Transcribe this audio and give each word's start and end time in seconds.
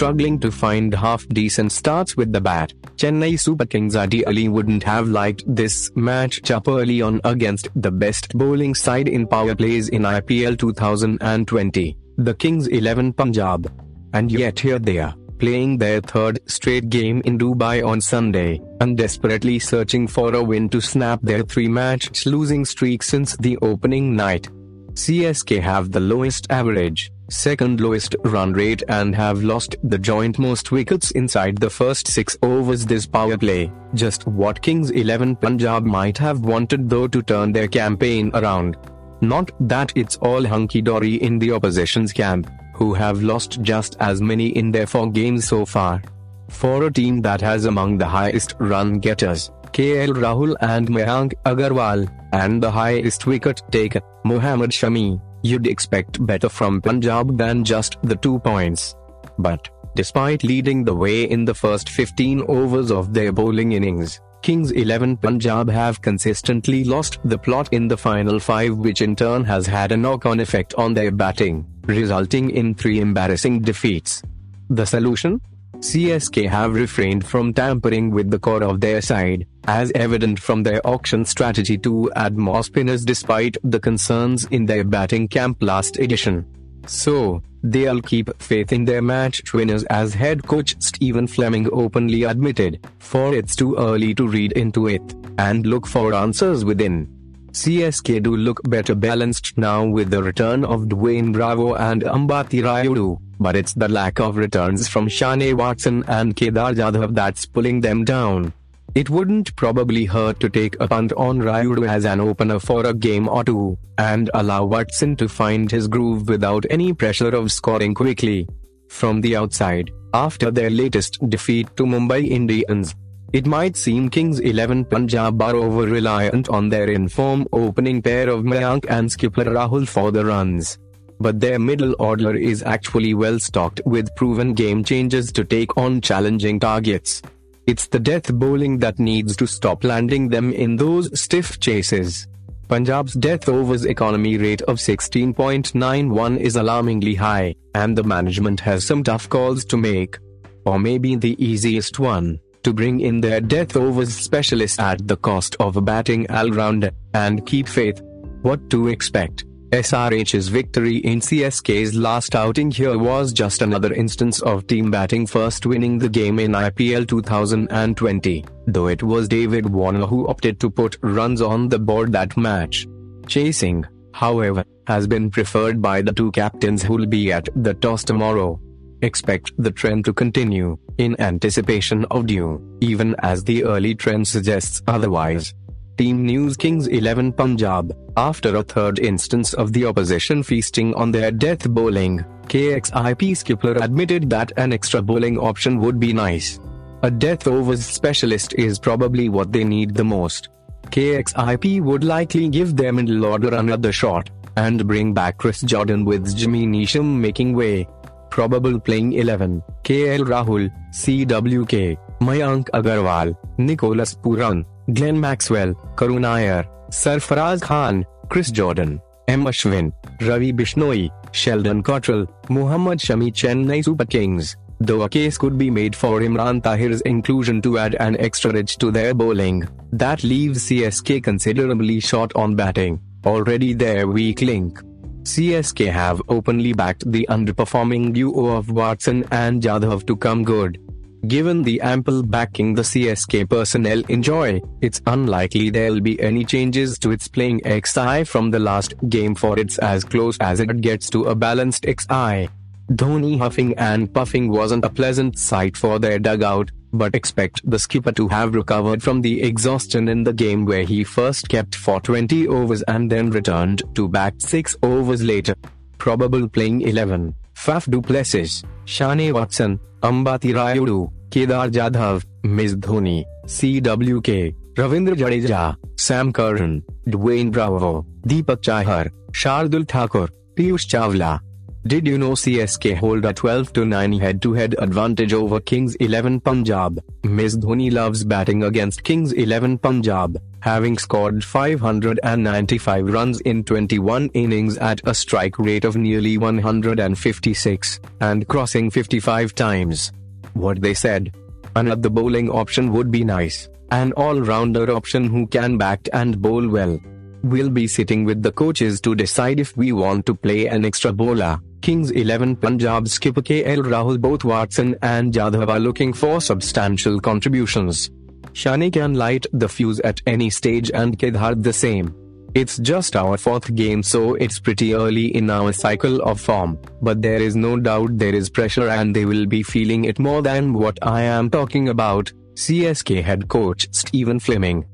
struggling 0.00 0.40
to 0.40 0.50
find 0.50 0.94
half 0.94 1.28
decent 1.28 1.70
starts 1.70 2.16
with 2.16 2.32
the 2.32 2.40
bat. 2.40 2.72
Chennai 2.96 3.38
Super 3.38 3.66
Kings 3.66 3.96
ideally 3.96 4.48
wouldn't 4.48 4.82
have 4.82 5.08
liked 5.08 5.44
this 5.46 5.90
matchup 5.90 6.68
early 6.68 7.02
on 7.02 7.20
against 7.24 7.68
the 7.76 7.90
best 7.90 8.32
bowling 8.32 8.74
side 8.74 9.08
in 9.08 9.26
power 9.26 9.54
plays 9.54 9.90
in 9.90 10.04
IPL 10.04 10.58
2020, 10.58 11.98
the 12.16 12.32
Kings 12.32 12.66
11 12.68 13.12
Punjab. 13.12 13.70
And 14.14 14.32
yet 14.32 14.58
here 14.58 14.78
they 14.78 15.00
are, 15.00 15.14
playing 15.38 15.76
their 15.76 16.00
third 16.00 16.38
straight 16.46 16.88
game 16.88 17.20
in 17.26 17.36
Dubai 17.36 17.86
on 17.86 18.00
Sunday, 18.00 18.58
and 18.80 18.96
desperately 18.96 19.58
searching 19.58 20.08
for 20.08 20.34
a 20.34 20.42
win 20.42 20.70
to 20.70 20.80
snap 20.80 21.20
their 21.20 21.42
three-match 21.42 22.24
losing 22.24 22.64
streak 22.64 23.02
since 23.02 23.36
the 23.36 23.58
opening 23.58 24.16
night. 24.16 24.48
CSK 24.94 25.60
have 25.60 25.92
the 25.92 26.00
lowest 26.00 26.46
average, 26.50 27.10
second 27.30 27.80
lowest 27.80 28.16
run 28.24 28.52
rate 28.52 28.82
and 28.88 29.14
have 29.14 29.42
lost 29.42 29.76
the 29.84 29.98
joint 29.98 30.38
most 30.38 30.72
wickets 30.72 31.12
inside 31.12 31.56
the 31.56 31.70
first 31.70 32.08
six 32.08 32.36
overs 32.42 32.84
this 32.84 33.06
power 33.06 33.38
play, 33.38 33.72
just 33.94 34.26
what 34.26 34.60
Kings 34.60 34.90
11 34.90 35.36
Punjab 35.36 35.84
might 35.84 36.18
have 36.18 36.40
wanted 36.40 36.90
though 36.90 37.06
to 37.06 37.22
turn 37.22 37.52
their 37.52 37.68
campaign 37.68 38.30
around. 38.34 38.76
Not 39.20 39.52
that 39.68 39.92
it's 39.94 40.16
all 40.16 40.44
hunky-dory 40.44 41.14
in 41.16 41.38
the 41.38 41.52
opposition's 41.52 42.12
camp, 42.12 42.50
who 42.74 42.94
have 42.94 43.22
lost 43.22 43.62
just 43.62 43.96
as 44.00 44.20
many 44.20 44.48
in 44.48 44.72
their 44.72 44.86
four 44.86 45.10
games 45.10 45.46
so 45.46 45.64
far. 45.64 46.02
For 46.48 46.84
a 46.84 46.92
team 46.92 47.20
that 47.22 47.40
has 47.42 47.66
among 47.66 47.98
the 47.98 48.06
highest 48.06 48.54
run 48.58 48.98
getters, 48.98 49.50
KL 49.72 50.14
Rahul 50.14 50.56
and 50.60 50.88
Mayank 50.88 51.34
Agarwal, 51.44 52.10
and 52.32 52.62
the 52.62 52.70
highest 52.70 53.26
wicket 53.26 53.62
taker, 53.70 54.00
Mohammad 54.24 54.70
Shami, 54.70 55.20
you'd 55.42 55.66
expect 55.66 56.24
better 56.26 56.48
from 56.48 56.80
Punjab 56.80 57.36
than 57.36 57.64
just 57.64 57.96
the 58.02 58.16
two 58.16 58.38
points. 58.40 58.94
But, 59.38 59.68
despite 59.94 60.44
leading 60.44 60.84
the 60.84 60.94
way 60.94 61.24
in 61.24 61.44
the 61.44 61.54
first 61.54 61.88
15 61.88 62.42
overs 62.48 62.90
of 62.90 63.12
their 63.12 63.32
bowling 63.32 63.72
innings, 63.72 64.20
Kings 64.42 64.70
11 64.70 65.18
Punjab 65.18 65.68
have 65.68 66.00
consistently 66.00 66.82
lost 66.84 67.18
the 67.24 67.36
plot 67.36 67.68
in 67.72 67.88
the 67.88 67.96
final 67.96 68.38
five 68.40 68.76
which 68.78 69.02
in 69.02 69.14
turn 69.14 69.44
has 69.44 69.66
had 69.66 69.92
a 69.92 69.96
knock-on 69.96 70.40
effect 70.40 70.74
on 70.74 70.94
their 70.94 71.10
batting, 71.10 71.66
resulting 71.84 72.50
in 72.50 72.74
three 72.74 73.00
embarrassing 73.00 73.60
defeats. 73.60 74.22
The 74.70 74.86
solution? 74.86 75.40
CSK 75.80 76.46
have 76.46 76.74
refrained 76.74 77.26
from 77.26 77.54
tampering 77.54 78.10
with 78.10 78.30
the 78.30 78.38
core 78.38 78.62
of 78.62 78.82
their 78.82 79.00
side, 79.00 79.46
as 79.64 79.90
evident 79.94 80.38
from 80.38 80.62
their 80.62 80.86
auction 80.86 81.24
strategy 81.24 81.78
to 81.78 82.12
add 82.16 82.36
more 82.36 82.62
spinners 82.62 83.02
despite 83.02 83.56
the 83.64 83.80
concerns 83.80 84.44
in 84.46 84.66
their 84.66 84.84
batting 84.84 85.26
camp 85.26 85.62
last 85.62 85.98
edition. 85.98 86.44
So, 86.86 87.42
they'll 87.62 88.02
keep 88.02 88.28
faith 88.42 88.72
in 88.72 88.84
their 88.84 89.00
match 89.00 89.54
winners 89.54 89.84
as 89.84 90.12
head 90.12 90.46
coach 90.46 90.76
Stephen 90.80 91.26
Fleming 91.26 91.66
openly 91.72 92.24
admitted, 92.24 92.86
for 92.98 93.34
it's 93.34 93.56
too 93.56 93.74
early 93.76 94.14
to 94.16 94.28
read 94.28 94.52
into 94.52 94.86
it, 94.86 95.14
and 95.38 95.66
look 95.66 95.86
for 95.86 96.12
answers 96.12 96.62
within. 96.62 97.08
CSK 97.52 98.22
do 98.22 98.36
look 98.36 98.60
better 98.68 98.94
balanced 98.94 99.56
now 99.56 99.86
with 99.86 100.10
the 100.10 100.22
return 100.22 100.62
of 100.62 100.82
Dwayne 100.82 101.32
Bravo 101.32 101.74
and 101.74 102.02
Ambati 102.02 102.62
Rayudu, 102.62 103.18
but 103.40 103.56
it's 103.56 103.74
the 103.74 103.88
lack 103.88 104.20
of 104.20 104.36
returns 104.36 104.86
from 104.86 105.08
Shane 105.08 105.56
Watson 105.56 106.04
and 106.06 106.36
Kedar 106.36 106.74
Jadhav 106.74 107.14
that's 107.14 107.46
pulling 107.46 107.80
them 107.80 108.04
down. 108.04 108.52
It 108.94 109.08
wouldn't 109.08 109.54
probably 109.56 110.04
hurt 110.04 110.40
to 110.40 110.50
take 110.50 110.76
a 110.80 110.86
punt 110.86 111.12
on 111.16 111.38
Rayudu 111.38 111.88
as 111.88 112.04
an 112.04 112.20
opener 112.20 112.58
for 112.58 112.84
a 112.86 112.92
game 112.92 113.28
or 113.28 113.44
two, 113.44 113.78
and 113.98 114.30
allow 114.34 114.64
Watson 114.64 115.16
to 115.16 115.28
find 115.28 115.70
his 115.70 115.88
groove 115.88 116.28
without 116.28 116.66
any 116.70 116.92
pressure 116.92 117.34
of 117.34 117.52
scoring 117.52 117.94
quickly. 117.94 118.48
From 118.88 119.20
the 119.20 119.36
outside, 119.36 119.90
after 120.12 120.50
their 120.50 120.70
latest 120.70 121.18
defeat 121.30 121.68
to 121.76 121.84
Mumbai 121.84 122.28
Indians, 122.28 122.96
it 123.32 123.46
might 123.46 123.76
seem 123.76 124.08
Kings 124.10 124.40
11 124.40 124.86
Punjab 124.86 125.40
are 125.40 125.54
over-reliant 125.54 126.48
on 126.48 126.68
their 126.68 126.90
informed 126.90 127.46
opening 127.52 128.02
pair 128.02 128.28
of 128.28 128.44
Mayank 128.44 128.86
and 128.90 129.10
skipper 129.10 129.44
Rahul 129.44 129.86
for 129.86 130.10
the 130.10 130.24
runs. 130.24 130.78
But 131.20 131.38
their 131.38 131.58
middle 131.58 131.94
order 131.98 132.34
is 132.34 132.62
actually 132.62 133.12
well 133.14 133.38
stocked 133.38 133.82
with 133.84 134.14
proven 134.16 134.54
game 134.54 134.82
changers 134.82 135.30
to 135.32 135.44
take 135.44 135.76
on 135.76 136.00
challenging 136.00 136.58
targets. 136.58 137.20
It's 137.66 137.86
the 137.86 138.00
death 138.00 138.32
bowling 138.32 138.78
that 138.78 138.98
needs 138.98 139.36
to 139.36 139.46
stop 139.46 139.84
landing 139.84 140.28
them 140.28 140.52
in 140.52 140.76
those 140.76 141.20
stiff 141.20 141.60
chases. 141.60 142.26
Punjab's 142.68 143.14
death 143.14 143.48
overs 143.48 143.84
economy 143.84 144.38
rate 144.38 144.62
of 144.62 144.76
16.91 144.78 146.38
is 146.38 146.56
alarmingly 146.56 147.14
high, 147.14 147.54
and 147.74 147.98
the 147.98 148.02
management 148.02 148.60
has 148.60 148.86
some 148.86 149.02
tough 149.02 149.28
calls 149.28 149.64
to 149.66 149.76
make. 149.76 150.18
Or 150.64 150.78
maybe 150.78 151.16
the 151.16 151.36
easiest 151.44 151.98
one 151.98 152.38
to 152.62 152.72
bring 152.72 153.00
in 153.00 153.20
their 153.20 153.40
death 153.40 153.76
overs 153.76 154.14
specialist 154.14 154.80
at 154.80 155.06
the 155.06 155.16
cost 155.16 155.56
of 155.60 155.76
a 155.76 155.80
batting 155.80 156.30
all-rounder, 156.30 156.90
and 157.14 157.44
keep 157.46 157.68
faith. 157.68 158.00
What 158.42 158.70
to 158.70 158.88
expect? 158.88 159.44
SRH's 159.70 160.48
victory 160.48 160.96
in 160.96 161.20
CSK's 161.20 161.94
last 161.94 162.34
outing 162.34 162.72
here 162.72 162.98
was 162.98 163.32
just 163.32 163.62
another 163.62 163.92
instance 163.92 164.42
of 164.42 164.66
team 164.66 164.90
batting 164.90 165.28
first 165.28 165.64
winning 165.64 165.96
the 165.96 166.08
game 166.08 166.40
in 166.40 166.50
IPL 166.50 167.06
2020, 167.06 168.44
though 168.66 168.88
it 168.88 169.00
was 169.04 169.28
David 169.28 169.66
Warner 169.66 170.06
who 170.06 170.26
opted 170.26 170.58
to 170.58 170.70
put 170.70 170.98
runs 171.02 171.40
on 171.40 171.68
the 171.68 171.78
board 171.78 172.10
that 172.10 172.36
match. 172.36 172.88
Chasing, 173.28 173.86
however, 174.12 174.64
has 174.88 175.06
been 175.06 175.30
preferred 175.30 175.80
by 175.80 176.02
the 176.02 176.12
two 176.12 176.32
captains 176.32 176.82
who'll 176.82 177.06
be 177.06 177.30
at 177.30 177.48
the 177.54 177.74
toss 177.74 178.02
tomorrow. 178.02 178.60
Expect 179.02 179.52
the 179.56 179.70
trend 179.70 180.04
to 180.04 180.12
continue, 180.12 180.76
in 180.98 181.18
anticipation 181.20 182.04
of 182.10 182.26
dew, 182.26 182.60
even 182.80 183.14
as 183.20 183.44
the 183.44 183.62
early 183.62 183.94
trend 183.94 184.26
suggests 184.26 184.82
otherwise. 184.88 185.54
Team 186.00 186.24
News 186.24 186.56
Kings 186.56 186.86
11 186.86 187.34
Punjab, 187.34 187.94
after 188.16 188.56
a 188.56 188.62
third 188.62 188.98
instance 189.00 189.52
of 189.52 189.70
the 189.74 189.84
opposition 189.84 190.42
feasting 190.42 190.94
on 190.94 191.12
their 191.12 191.30
death 191.30 191.68
bowling, 191.68 192.24
KXIP 192.44 193.36
skipper 193.36 193.72
admitted 193.72 194.30
that 194.30 194.50
an 194.56 194.72
extra 194.72 195.02
bowling 195.02 195.36
option 195.36 195.78
would 195.78 196.00
be 196.00 196.14
nice. 196.14 196.58
A 197.02 197.10
death 197.10 197.46
overs 197.46 197.84
specialist 197.84 198.54
is 198.54 198.78
probably 198.78 199.28
what 199.28 199.52
they 199.52 199.62
need 199.62 199.94
the 199.94 200.02
most. 200.02 200.48
KXIP 200.86 201.82
would 201.82 202.02
likely 202.02 202.48
give 202.48 202.76
their 202.78 202.94
middle 202.94 203.26
order 203.26 203.54
another 203.54 203.92
shot, 203.92 204.30
and 204.56 204.88
bring 204.88 205.12
back 205.12 205.36
Chris 205.36 205.60
Jordan 205.60 206.06
with 206.06 206.34
Jimmy 206.34 206.66
Neesham 206.66 207.18
making 207.20 207.54
way. 207.54 207.86
Probable 208.30 208.80
playing 208.80 209.12
11, 209.12 209.62
KL 209.84 210.20
Rahul, 210.20 210.70
CWK, 210.94 211.98
Mayank 212.20 212.70
Agarwal, 212.70 213.36
Nicholas 213.58 214.14
Pooran, 214.14 214.64
Glenn 214.94 215.20
Maxwell, 215.20 215.74
Karun 215.96 216.24
Iyer, 216.24 216.64
Sarfaraz 216.90 217.60
Khan, 217.60 218.04
Chris 218.28 218.50
Jordan, 218.50 219.00
M. 219.28 219.44
Ashwin, 219.44 219.92
Ravi 220.22 220.52
Bishnoi, 220.52 221.10
Sheldon 221.32 221.82
Cottrell, 221.82 222.26
Muhammad 222.48 222.98
Shami 222.98 223.32
Chennai 223.32 223.84
Super 223.84 224.04
Kings. 224.04 224.56
Though 224.80 225.02
a 225.02 225.08
case 225.08 225.36
could 225.36 225.58
be 225.58 225.70
made 225.70 225.94
for 225.94 226.20
Imran 226.20 226.62
Tahir's 226.62 227.02
inclusion 227.02 227.60
to 227.62 227.76
add 227.78 227.96
an 227.96 228.16
extra 228.18 228.56
edge 228.56 228.78
to 228.78 228.90
their 228.90 229.12
bowling, 229.12 229.68
that 229.92 230.24
leaves 230.24 230.64
CSK 230.64 231.22
considerably 231.22 232.00
short 232.00 232.34
on 232.34 232.56
batting, 232.56 232.98
already 233.26 233.74
their 233.74 234.08
weak 234.08 234.40
link. 234.40 234.80
CSK 235.24 235.92
have 235.92 236.22
openly 236.30 236.72
backed 236.72 237.10
the 237.12 237.26
underperforming 237.28 238.14
duo 238.14 238.56
of 238.56 238.70
Watson 238.70 239.24
and 239.30 239.62
Jadhav 239.62 240.06
to 240.06 240.16
come 240.16 240.44
good. 240.44 240.78
Given 241.26 241.62
the 241.62 241.80
ample 241.82 242.22
backing 242.22 242.74
the 242.74 242.82
CSK 242.82 243.48
personnel 243.48 244.02
enjoy, 244.08 244.60
it's 244.80 245.02
unlikely 245.06 245.68
there'll 245.68 246.00
be 246.00 246.18
any 246.20 246.44
changes 246.44 246.98
to 247.00 247.10
its 247.10 247.28
playing 247.28 247.60
XI 247.66 248.24
from 248.24 248.50
the 248.50 248.58
last 248.58 248.94
game 249.08 249.34
for 249.34 249.58
it's 249.58 249.76
as 249.78 250.02
close 250.02 250.38
as 250.40 250.60
it 250.60 250.80
gets 250.80 251.10
to 251.10 251.24
a 251.24 251.34
balanced 251.34 251.84
XI. 251.84 252.48
Dhoni 252.92 253.38
huffing 253.38 253.74
and 253.76 254.12
puffing 254.12 254.48
wasn't 254.50 254.84
a 254.84 254.90
pleasant 254.90 255.38
sight 255.38 255.76
for 255.76 255.98
their 255.98 256.18
dugout, 256.18 256.70
but 256.92 257.14
expect 257.14 257.60
the 257.70 257.78
skipper 257.78 258.12
to 258.12 258.26
have 258.28 258.54
recovered 258.54 259.02
from 259.02 259.20
the 259.20 259.42
exhaustion 259.42 260.08
in 260.08 260.24
the 260.24 260.32
game 260.32 260.64
where 260.64 260.84
he 260.84 261.04
first 261.04 261.48
kept 261.50 261.74
for 261.74 262.00
20 262.00 262.48
overs 262.48 262.82
and 262.82 263.10
then 263.10 263.30
returned 263.30 263.82
to 263.94 264.08
bat 264.08 264.40
6 264.40 264.74
overs 264.82 265.22
later. 265.22 265.54
Probable 265.98 266.48
playing 266.48 266.80
11, 266.80 267.34
Faf 267.64 267.88
du Plessis 267.90 268.62
Shane 268.96 269.30
Watson 269.30 269.78
Ambati 270.04 270.52
Rayudu 270.52 271.04
Kedar 271.32 271.68
Jadhav 271.76 272.20
MS 272.56 272.74
Dhoni 272.86 273.22
C 273.56 273.78
W 273.86 274.20
K 274.28 274.40
Ravindra 274.78 275.14
Jadeja 275.22 275.62
Sam 276.06 276.30
Curran 276.38 276.78
Dwayne 277.08 277.50
Bravo 277.50 277.92
Deepak 278.26 278.60
Chahar 278.64 279.10
Shardul 279.42 279.84
Thakur 279.90 280.30
Piyush 280.56 280.86
Chawla 280.90 281.38
Did 281.86 282.06
you 282.06 282.18
know 282.18 282.32
CSK 282.32 282.96
hold 282.96 283.24
a 283.24 283.32
12 283.32 283.72
to 283.72 283.86
9 283.86 284.12
head 284.20 284.42
to 284.42 284.52
head 284.52 284.74
advantage 284.78 285.32
over 285.32 285.60
Kings 285.60 285.94
11 285.96 286.40
Punjab? 286.40 287.02
MS 287.24 287.56
Dhoni 287.56 287.90
loves 287.90 288.22
batting 288.22 288.64
against 288.64 289.02
Kings 289.02 289.32
11 289.32 289.78
Punjab. 289.78 290.38
having 290.60 290.98
scored 290.98 291.42
595 291.42 293.06
runs 293.08 293.40
in 293.42 293.64
21 293.64 294.28
innings 294.34 294.76
at 294.78 295.00
a 295.04 295.14
strike 295.14 295.58
rate 295.58 295.84
of 295.84 295.96
nearly 295.96 296.36
156, 296.38 298.00
and 298.20 298.46
crossing 298.46 298.90
55 298.90 299.54
times. 299.54 300.12
What 300.52 300.80
they 300.80 300.94
said. 300.94 301.34
Another 301.76 302.10
bowling 302.10 302.50
option 302.50 302.92
would 302.92 303.10
be 303.10 303.24
nice, 303.24 303.68
an 303.90 304.12
all-rounder 304.12 304.90
option 304.90 305.28
who 305.28 305.46
can 305.46 305.78
bat 305.78 306.08
and 306.12 306.40
bowl 306.40 306.68
well. 306.68 306.98
We'll 307.42 307.70
be 307.70 307.86
sitting 307.86 308.24
with 308.24 308.42
the 308.42 308.52
coaches 308.52 309.00
to 309.00 309.14
decide 309.14 309.60
if 309.60 309.76
we 309.76 309.92
want 309.92 310.26
to 310.26 310.34
play 310.34 310.66
an 310.66 310.84
extra 310.84 311.12
bowler. 311.12 311.58
Kings 311.80 312.10
11 312.10 312.56
Punjab 312.56 313.08
skipper 313.08 313.40
KL 313.40 313.82
Rahul 313.82 314.20
both 314.20 314.44
Watson 314.44 314.96
and 315.00 315.32
Jadhav 315.32 315.68
are 315.68 315.80
looking 315.80 316.12
for 316.12 316.40
substantial 316.40 317.18
contributions. 317.18 318.10
Shane 318.52 318.90
can 318.90 319.14
light 319.14 319.46
the 319.52 319.68
fuse 319.68 320.00
at 320.00 320.20
any 320.26 320.50
stage 320.50 320.90
and 320.92 321.18
Kedar 321.18 321.54
the 321.54 321.72
same. 321.72 322.14
It's 322.54 322.78
just 322.78 323.14
our 323.14 323.38
fourth 323.38 323.74
game 323.74 324.02
so 324.02 324.34
it's 324.34 324.58
pretty 324.58 324.92
early 324.92 325.34
in 325.34 325.48
our 325.48 325.72
cycle 325.72 326.20
of 326.22 326.40
form, 326.40 326.78
but 327.00 327.22
there 327.22 327.40
is 327.40 327.54
no 327.54 327.78
doubt 327.78 328.18
there 328.18 328.34
is 328.34 328.50
pressure 328.50 328.88
and 328.88 329.14
they 329.14 329.24
will 329.24 329.46
be 329.46 329.62
feeling 329.62 330.04
it 330.04 330.18
more 330.18 330.42
than 330.42 330.74
what 330.74 330.98
I 331.00 331.22
am 331.22 331.48
talking 331.48 331.88
about, 331.88 332.32
CSK 332.54 333.22
head 333.22 333.48
coach 333.48 333.86
Stephen 333.92 334.40
Fleming. 334.40 334.84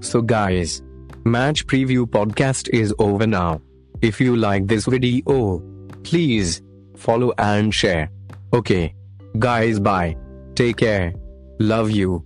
So 0.00 0.20
guys, 0.20 0.82
match 1.26 1.66
preview 1.66 2.06
podcast 2.06 2.68
is 2.72 2.94
over 2.98 3.26
now. 3.26 3.60
If 4.00 4.20
you 4.20 4.36
like 4.36 4.66
this 4.66 4.86
video, 4.86 5.60
please 6.04 6.62
follow 6.96 7.32
and 7.38 7.74
share. 7.74 8.10
Okay. 8.52 8.94
Guys 9.38 9.80
bye. 9.80 10.16
Take 10.54 10.78
care. 10.78 11.14
Love 11.58 11.90
you. 11.90 12.25